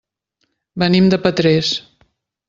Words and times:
Venim 0.83 1.09
de 1.13 1.19
Petrés. 1.25 1.69